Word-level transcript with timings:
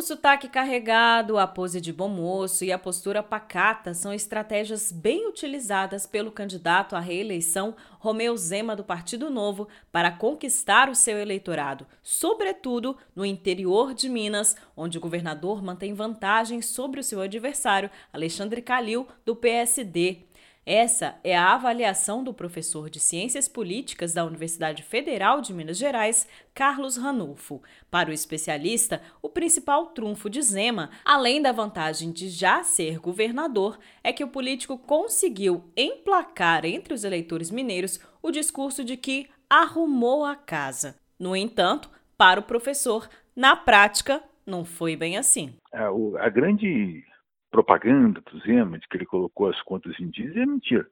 O 0.00 0.02
sotaque 0.02 0.48
carregado, 0.48 1.36
a 1.36 1.46
pose 1.46 1.78
de 1.78 1.92
bom 1.92 2.08
moço 2.08 2.64
e 2.64 2.72
a 2.72 2.78
postura 2.78 3.22
pacata 3.22 3.92
são 3.92 4.14
estratégias 4.14 4.90
bem 4.90 5.28
utilizadas 5.28 6.06
pelo 6.06 6.32
candidato 6.32 6.96
à 6.96 7.00
reeleição 7.00 7.76
Romeu 7.98 8.34
Zema 8.34 8.74
do 8.74 8.82
Partido 8.82 9.28
Novo 9.28 9.68
para 9.92 10.10
conquistar 10.10 10.88
o 10.88 10.94
seu 10.94 11.18
eleitorado, 11.18 11.86
sobretudo 12.02 12.96
no 13.14 13.26
interior 13.26 13.92
de 13.92 14.08
Minas, 14.08 14.56
onde 14.74 14.96
o 14.96 15.02
governador 15.02 15.62
mantém 15.62 15.92
vantagem 15.92 16.62
sobre 16.62 16.98
o 16.98 17.04
seu 17.04 17.20
adversário 17.20 17.90
Alexandre 18.10 18.62
Calil 18.62 19.06
do 19.22 19.36
PSD. 19.36 20.29
Essa 20.66 21.18
é 21.24 21.36
a 21.36 21.54
avaliação 21.54 22.22
do 22.22 22.34
professor 22.34 22.90
de 22.90 23.00
Ciências 23.00 23.48
Políticas 23.48 24.12
da 24.12 24.24
Universidade 24.24 24.82
Federal 24.82 25.40
de 25.40 25.54
Minas 25.54 25.78
Gerais, 25.78 26.28
Carlos 26.54 26.96
Ranulfo. 26.96 27.62
Para 27.90 28.10
o 28.10 28.12
especialista, 28.12 29.00
o 29.22 29.28
principal 29.28 29.86
trunfo 29.86 30.28
de 30.28 30.42
Zema, 30.42 30.90
além 31.04 31.40
da 31.40 31.50
vantagem 31.50 32.12
de 32.12 32.28
já 32.28 32.62
ser 32.62 32.98
governador, 32.98 33.78
é 34.04 34.12
que 34.12 34.22
o 34.22 34.28
político 34.28 34.76
conseguiu 34.76 35.64
emplacar 35.74 36.66
entre 36.66 36.92
os 36.92 37.04
eleitores 37.04 37.50
mineiros 37.50 37.98
o 38.22 38.30
discurso 38.30 38.84
de 38.84 38.96
que 38.98 39.28
arrumou 39.48 40.24
a 40.26 40.36
casa. 40.36 40.96
No 41.18 41.34
entanto, 41.34 41.90
para 42.18 42.38
o 42.38 42.44
professor, 42.44 43.08
na 43.34 43.56
prática, 43.56 44.22
não 44.46 44.64
foi 44.64 44.94
bem 44.94 45.16
assim. 45.16 45.54
A, 45.72 45.86
a 46.18 46.28
grande 46.28 47.02
propaganda 47.50 48.20
do 48.20 48.38
Zema, 48.40 48.78
de 48.78 48.88
que 48.88 48.96
ele 48.96 49.06
colocou 49.06 49.48
as 49.48 49.60
contas 49.62 49.98
em 50.00 50.08
dias, 50.08 50.36
é 50.36 50.46
mentira. 50.46 50.86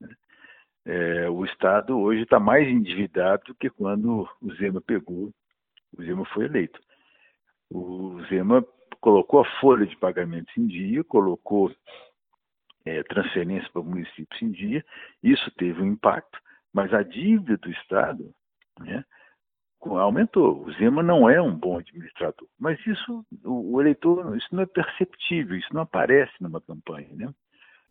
Né? 0.00 0.14
É, 0.84 1.28
o 1.28 1.44
Estado 1.44 1.98
hoje 1.98 2.22
está 2.22 2.38
mais 2.38 2.68
endividado 2.68 3.44
do 3.46 3.54
que 3.54 3.70
quando 3.70 4.28
o 4.40 4.54
Zema 4.54 4.80
pegou, 4.80 5.32
o 5.96 6.02
Zema 6.02 6.24
foi 6.26 6.44
eleito. 6.44 6.80
O 7.70 8.20
Zema 8.28 8.64
colocou 9.00 9.40
a 9.40 9.60
folha 9.60 9.86
de 9.86 9.96
pagamentos 9.96 10.56
em 10.56 10.66
dia, 10.66 11.02
colocou 11.04 11.74
é, 12.84 13.02
transferência 13.02 13.68
para 13.72 13.82
municípios 13.82 14.40
em 14.42 14.50
dia, 14.50 14.84
isso 15.22 15.50
teve 15.52 15.80
um 15.82 15.86
impacto, 15.86 16.38
mas 16.72 16.92
a 16.92 17.02
dívida 17.02 17.56
do 17.56 17.70
Estado 17.70 18.34
né, 18.80 19.04
aumentou. 19.92 20.64
O 20.64 20.72
Zema 20.72 21.02
não 21.02 21.28
é 21.28 21.40
um 21.40 21.54
bom 21.54 21.78
administrador, 21.78 22.48
mas 22.58 22.78
isso 22.86 23.24
o, 23.44 23.80
eleitor 23.80 24.36
isso 24.36 24.48
não 24.52 24.62
é 24.62 24.66
perceptível, 24.66 25.56
isso 25.56 25.72
não 25.72 25.82
aparece 25.82 26.32
numa 26.40 26.60
campanha, 26.60 27.08
né? 27.12 27.34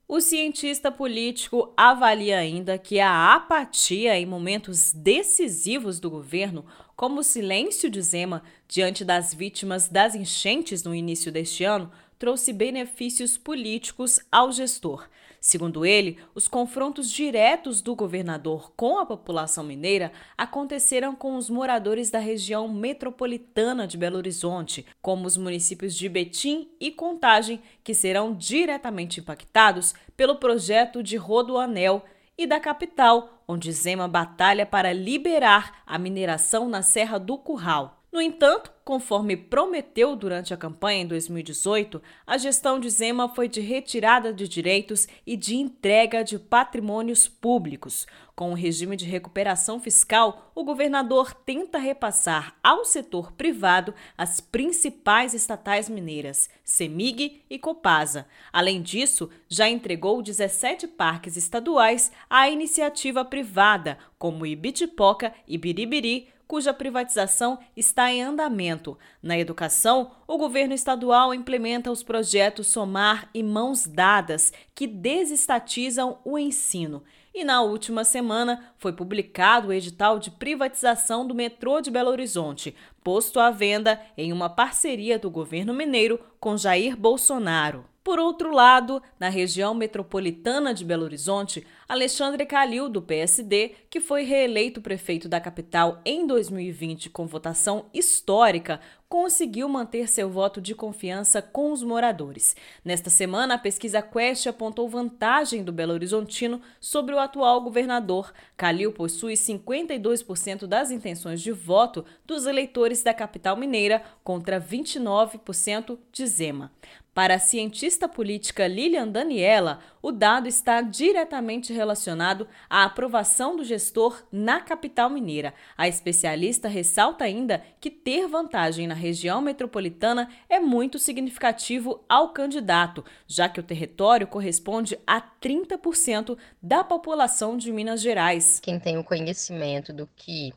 O 0.08 0.20
cientista 0.20 0.92
político 0.92 1.74
avalia 1.78 2.38
ainda 2.38 2.78
que 2.78 3.00
a 3.00 3.34
apatia 3.34 4.20
em 4.20 4.26
momentos 4.26 4.94
decisivos 4.94 6.00
do 6.00 6.10
governo, 6.10 6.66
como 6.96 7.22
o 7.22 7.24
silêncio 7.24 7.90
de 7.90 8.02
Zema 8.02 8.44
diante 8.68 9.06
das 9.06 9.34
vítimas 9.34 9.88
das 9.88 10.14
enchentes 10.14 10.84
no 10.84 10.94
início 10.94 11.32
deste 11.32 11.64
ano, 11.64 11.90
trouxe 12.24 12.54
benefícios 12.54 13.38
políticos 13.38 14.18
ao 14.32 14.50
gestor. 14.50 15.10
Segundo 15.42 15.86
ele, 15.86 16.18
os 16.34 16.48
confrontos 16.48 17.12
diretos 17.12 17.82
do 17.82 17.94
governador 17.94 18.72
com 18.78 18.98
a 18.98 19.06
população 19.06 19.62
mineira 19.62 20.10
aconteceram 20.38 21.14
com 21.14 21.36
os 21.36 21.50
moradores 21.50 22.10
da 22.10 22.20
região 22.20 22.70
metropolitana 22.70 23.86
de 23.86 23.98
Belo 23.98 24.16
Horizonte, 24.16 24.86
como 25.02 25.28
os 25.28 25.36
municípios 25.36 25.94
de 25.98 26.08
Betim 26.08 26.70
e 26.80 26.92
Contagem, 26.92 27.62
que 27.84 27.94
serão 27.94 28.34
diretamente 28.34 29.20
impactados 29.20 29.94
pelo 30.16 30.38
projeto 30.38 31.04
de 31.04 31.18
Rodoanel, 31.18 32.06
e 32.38 32.48
da 32.48 32.58
capital, 32.58 33.44
onde 33.46 33.70
Zema 33.74 34.08
batalha 34.08 34.66
para 34.66 34.94
liberar 34.94 35.84
a 35.86 36.00
mineração 36.00 36.70
na 36.70 36.82
Serra 36.82 37.18
do 37.18 37.38
Curral. 37.38 38.03
No 38.14 38.22
entanto, 38.22 38.72
conforme 38.86 39.36
prometeu 39.36 40.16
durante 40.16 40.54
a 40.54 40.58
campanha 40.58 41.02
em 41.02 41.08
2018, 41.08 42.00
a 42.28 42.38
gestão 42.38 42.80
de 42.80 42.88
Zema 42.88 43.28
foi 43.28 43.48
de 43.48 43.60
retirada 43.60 44.32
de 44.32 44.48
direitos 44.48 45.08
e 45.26 45.36
de 45.36 45.56
entrega 45.56 46.24
de 46.24 46.38
patrimônios 46.38 47.28
públicos. 47.28 48.06
Com 48.36 48.52
o 48.52 48.54
regime 48.54 48.96
de 48.96 49.06
recuperação 49.06 49.80
fiscal, 49.80 50.52
o 50.54 50.64
governador 50.64 51.34
tenta 51.34 51.80
repassar 51.80 52.56
ao 52.62 52.86
setor 52.86 53.32
privado 53.32 53.96
as 54.16 54.40
principais 54.40 55.34
estatais 55.34 55.90
mineiras, 55.90 56.52
Semig 56.64 57.42
e 57.50 57.58
Copasa. 57.58 58.28
Além 58.52 58.84
disso, 58.84 59.28
já 59.50 59.68
entregou 59.68 60.22
17 60.22 60.88
parques 60.88 61.36
estaduais 61.36 62.12
à 62.30 62.48
iniciativa 62.48 63.26
privada, 63.26 63.98
como 64.20 64.46
Ibitipoca 64.46 65.34
e 65.48 65.58
Biribiri, 65.58 66.32
cuja 66.54 66.72
privatização 66.72 67.58
está 67.76 68.12
em 68.12 68.22
andamento. 68.22 68.96
Na 69.24 69.36
educação, 69.36 70.12
o 70.28 70.38
governo 70.38 70.76
estadual 70.76 71.34
implementa 71.34 71.90
os 71.90 72.04
projetos 72.04 72.68
Somar 72.68 73.28
e 73.34 73.42
Mãos 73.42 73.88
Dadas, 73.88 74.54
que 74.76 74.86
desestatizam 74.86 76.20
o 76.24 76.38
ensino. 76.38 77.02
E 77.34 77.44
na 77.44 77.64
última 77.64 78.04
semana 78.04 78.72
foi 78.78 78.94
publicado 78.94 79.70
o 79.70 79.74
edital 79.74 80.20
de 80.20 80.30
privatização 80.30 81.26
do 81.26 81.34
metrô 81.34 81.82
de 81.82 81.90
Belo 81.90 82.12
Horizonte, 82.12 82.76
posto 83.04 83.40
à 83.40 83.50
venda 83.50 84.00
em 84.16 84.32
uma 84.32 84.48
parceria 84.48 85.18
do 85.18 85.32
governo 85.32 85.74
mineiro 85.74 86.20
com 86.40 86.56
Jair 86.56 86.96
Bolsonaro. 86.96 87.84
Por 88.04 88.20
outro 88.20 88.52
lado, 88.52 89.02
na 89.18 89.30
região 89.30 89.74
metropolitana 89.74 90.74
de 90.74 90.84
Belo 90.84 91.06
Horizonte, 91.06 91.66
Alexandre 91.94 92.44
Calil, 92.48 92.90
do 92.90 93.04
PSD, 93.04 93.76
que 93.88 94.02
foi 94.02 94.24
reeleito 94.24 94.82
prefeito 94.82 95.30
da 95.30 95.40
capital 95.40 96.02
em 96.04 96.26
2020 96.26 97.12
com 97.12 97.28
votação 97.28 97.86
histórica, 97.94 98.80
conseguiu 99.08 99.70
manter 99.70 100.10
seu 100.10 100.28
voto 100.28 100.60
de 100.60 100.74
confiança 100.74 101.40
com 101.40 101.72
os 101.72 101.84
moradores. 101.84 102.56
Nesta 102.84 103.12
semana, 103.12 103.54
a 103.54 103.60
pesquisa 103.60 104.02
Quest 104.02 104.48
apontou 104.48 104.90
vantagem 104.90 105.64
do 105.64 105.72
Belo 105.72 105.94
Horizontino 105.94 106.60
sobre 106.80 107.14
o 107.14 107.20
atual 107.20 107.62
governador. 107.62 108.34
Calil 108.58 108.92
possui 108.92 109.34
52% 109.36 110.66
das 110.66 110.90
intenções 110.90 111.44
de 111.44 111.52
voto 111.52 112.04
dos 112.26 112.48
eleitores 112.48 113.04
da 113.04 113.14
capital 113.14 113.56
mineira 113.56 114.02
contra 114.24 114.60
29% 114.60 116.00
de 116.12 116.26
Zema. 116.26 116.72
Para 117.14 117.36
a 117.36 117.40
cientista 117.40 118.08
política 118.08 118.66
Lilian 118.66 119.08
Daniela, 119.08 119.82
o 120.02 120.12
dado 120.12 120.48
está 120.48 120.82
diretamente 120.82 121.72
relacionado 121.84 122.48
à 122.70 122.86
aprovação 122.86 123.56
do 123.56 123.64
gestor 123.64 124.24
na 124.32 124.62
capital 124.62 125.10
mineira. 125.10 125.54
A 125.78 125.88
especialista 125.88 126.68
ressalta 126.68 127.26
ainda 127.26 127.62
que 127.80 127.92
ter 127.92 128.28
vantagem 128.28 128.88
na 128.88 128.96
região 128.96 129.42
metropolitana 129.42 130.30
é 130.50 130.60
muito 130.60 130.98
significativo 130.98 132.04
ao 132.08 132.30
candidato, 132.30 133.04
já 133.28 133.50
que 133.50 133.60
o 133.60 133.64
território 133.64 134.26
corresponde 134.26 134.98
a 135.06 135.22
30% 135.22 136.38
da 136.62 136.84
população 136.84 137.58
de 137.58 137.72
Minas 137.72 138.02
Gerais. 138.02 138.60
Quem 138.62 138.80
tem 138.80 138.98
o 138.98 139.04
conhecimento 139.04 139.92
do 139.92 140.08
que 140.16 140.54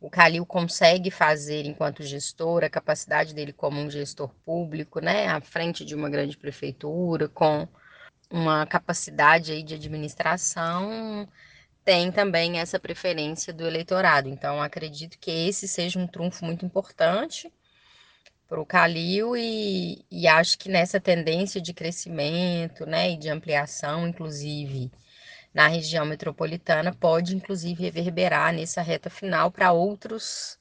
o 0.00 0.08
Calil 0.08 0.46
consegue 0.46 1.10
fazer 1.10 1.66
enquanto 1.66 2.02
gestor, 2.02 2.64
a 2.64 2.70
capacidade 2.70 3.34
dele 3.34 3.52
como 3.52 3.78
um 3.78 3.90
gestor 3.90 4.30
público, 4.46 4.98
né, 5.00 5.26
à 5.26 5.40
frente 5.40 5.84
de 5.84 5.94
uma 5.94 6.08
grande 6.08 6.38
prefeitura, 6.38 7.28
com 7.28 7.68
uma 8.30 8.66
capacidade 8.66 9.52
aí 9.52 9.62
de 9.62 9.74
administração, 9.74 11.28
tem 11.84 12.12
também 12.12 12.58
essa 12.60 12.78
preferência 12.78 13.52
do 13.52 13.66
eleitorado. 13.66 14.28
Então, 14.28 14.62
acredito 14.62 15.18
que 15.18 15.30
esse 15.30 15.66
seja 15.68 15.98
um 15.98 16.06
trunfo 16.06 16.44
muito 16.44 16.64
importante 16.64 17.52
para 18.48 18.60
o 18.60 18.66
Calil 18.66 19.36
e, 19.36 20.04
e 20.10 20.26
acho 20.28 20.58
que 20.58 20.68
nessa 20.68 21.00
tendência 21.00 21.60
de 21.60 21.72
crescimento, 21.72 22.86
né, 22.86 23.12
e 23.12 23.16
de 23.16 23.28
ampliação, 23.28 24.08
inclusive, 24.08 24.90
na 25.54 25.68
região 25.68 26.04
metropolitana 26.04 26.92
pode 26.94 27.36
inclusive 27.36 27.82
reverberar 27.82 28.52
nessa 28.52 28.82
reta 28.82 29.10
final 29.10 29.50
para 29.50 29.72
outros 29.72 30.58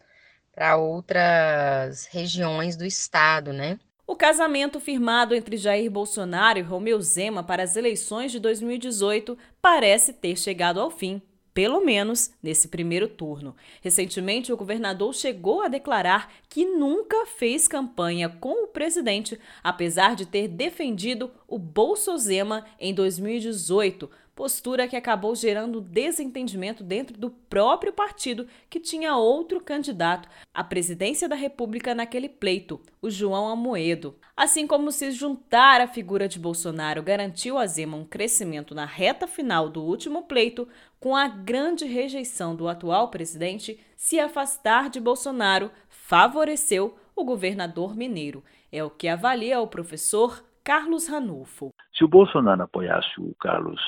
para 0.54 0.76
outras 0.78 2.06
regiões 2.08 2.76
do 2.76 2.86
estado, 2.86 3.54
né? 3.54 3.80
O 4.10 4.16
casamento 4.16 4.80
firmado 4.80 5.36
entre 5.36 5.56
Jair 5.56 5.92
Bolsonaro 5.92 6.58
e 6.58 6.64
Romeu 6.64 7.00
Zema 7.00 7.44
para 7.44 7.62
as 7.62 7.76
eleições 7.76 8.32
de 8.32 8.40
2018 8.40 9.38
parece 9.62 10.14
ter 10.14 10.36
chegado 10.36 10.80
ao 10.80 10.90
fim 10.90 11.22
pelo 11.54 11.80
menos 11.86 12.32
nesse 12.42 12.70
primeiro 12.70 13.08
turno. 13.08 13.56
Recentemente, 13.84 14.52
o 14.52 14.58
governador 14.58 15.14
chegou 15.14 15.62
a 15.62 15.68
declarar 15.68 16.32
que 16.50 16.66
nunca 16.66 17.28
fez 17.28 17.68
campanha 17.68 18.30
com 18.30 18.64
o 18.64 18.68
presidente, 18.68 19.40
apesar 19.64 20.16
de 20.16 20.26
ter 20.26 20.48
defendido 20.48 21.30
o 21.50 21.58
Bolsozema 21.58 22.66
em 22.80 22.94
2018, 22.94 24.10
postura 24.36 24.88
que 24.88 24.96
acabou 24.96 25.36
gerando 25.36 25.82
desentendimento 25.82 26.82
dentro 26.82 27.18
do 27.18 27.30
próprio 27.30 27.92
partido, 27.92 28.48
que 28.70 28.80
tinha 28.80 29.18
outro 29.18 29.60
candidato 29.60 30.30
à 30.54 30.64
presidência 30.64 31.28
da 31.28 31.36
República 31.36 31.94
naquele 31.94 32.30
pleito, 32.30 32.80
o 33.02 33.10
João 33.10 33.50
Amoedo. 33.50 34.16
Assim 34.38 34.66
como 34.66 34.94
se 34.94 35.12
juntar 35.12 35.82
à 35.82 35.88
figura 35.88 36.28
de 36.28 36.40
Bolsonaro 36.40 37.04
garantiu 37.04 37.58
a 37.58 37.66
Zema 37.66 37.98
um 37.98 38.06
crescimento 38.06 38.74
na 38.74 38.86
reta 38.86 39.28
final 39.28 39.68
do 39.68 39.84
último 39.84 40.24
pleito, 40.24 40.68
com 41.00 41.16
a 41.16 41.28
grande 41.28 41.86
rejeição 41.86 42.56
do 42.56 42.70
atual 42.70 43.10
presidente, 43.10 43.78
se 43.98 44.20
afastar 44.20 44.90
de 44.90 45.02
Bolsonaro 45.02 45.70
favoreceu 45.90 46.96
o 47.14 47.26
governador 47.26 47.96
mineiro. 47.96 48.42
É 48.72 48.84
o 48.84 48.90
que 48.90 49.08
avalia 49.08 49.60
o 49.60 49.68
professor 49.68 50.44
Carlos 50.70 51.08
Ranulfo. 51.08 51.74
Se 51.92 52.04
o 52.04 52.08
Bolsonaro 52.08 52.62
apoiasse 52.62 53.20
o 53.20 53.34
Carlos, 53.40 53.82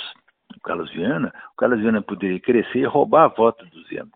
o 0.57 0.59
Carlos 0.61 0.91
Viana, 0.91 1.31
o 1.53 1.55
Carlos 1.55 1.79
Viana 1.79 2.01
poderia 2.01 2.39
crescer 2.39 2.79
e 2.79 2.85
roubar 2.85 3.25
a 3.25 3.27
voto 3.27 3.63
do 3.67 3.83
Zema. 3.83 4.09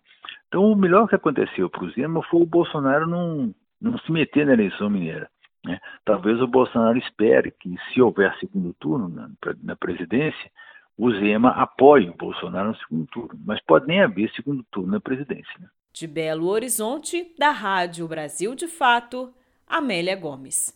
Então, 0.48 0.72
o 0.72 0.74
melhor 0.74 1.08
que 1.08 1.14
aconteceu 1.14 1.70
para 1.70 1.84
o 1.84 1.90
Zema 1.92 2.24
foi 2.24 2.42
o 2.42 2.44
Bolsonaro 2.44 3.06
não, 3.06 3.54
não 3.80 3.96
se 3.98 4.10
meter 4.10 4.44
na 4.44 4.54
eleição 4.54 4.90
mineira. 4.90 5.30
Né? 5.64 5.78
Talvez 6.04 6.42
o 6.42 6.48
Bolsonaro 6.48 6.98
espere 6.98 7.52
que, 7.52 7.72
se 7.94 8.02
houver 8.02 8.36
segundo 8.40 8.74
turno 8.80 9.08
na, 9.08 9.30
na 9.62 9.76
presidência, 9.76 10.50
o 10.98 11.12
Zema 11.12 11.50
apoie 11.50 12.10
o 12.10 12.16
Bolsonaro 12.16 12.70
no 12.70 12.76
segundo 12.78 13.06
turno. 13.06 13.40
Mas 13.46 13.60
pode 13.60 13.86
nem 13.86 14.02
haver 14.02 14.28
segundo 14.32 14.64
turno 14.72 14.90
na 14.90 15.00
presidência. 15.00 15.54
Né? 15.60 15.68
De 15.92 16.08
Belo 16.08 16.48
Horizonte, 16.48 17.32
da 17.38 17.52
Rádio 17.52 18.08
Brasil 18.08 18.56
de 18.56 18.66
Fato, 18.66 19.32
Amélia 19.68 20.16
Gomes. 20.16 20.56